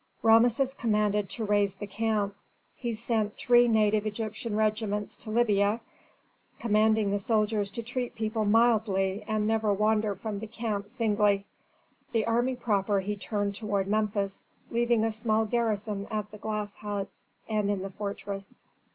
[0.23, 2.35] Rameses commanded to raise the camp.
[2.75, 5.79] He sent three native Egyptian regiments to Libya,
[6.57, 11.45] commanding the soldiers to treat people mildly and never wander from the camp singly.
[12.13, 14.41] The army proper he turned toward Memphis,
[14.71, 18.63] leaving a small garrison at the glass huts and in the fortress.